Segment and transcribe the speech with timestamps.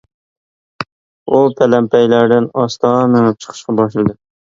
[1.27, 4.17] ئۇ پەلەمپەيلەردىن ئاستا مېڭىپ چىقىشقا باشلىدى.